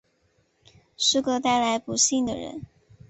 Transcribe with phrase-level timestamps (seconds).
[0.97, 2.63] 是个带来不幸的人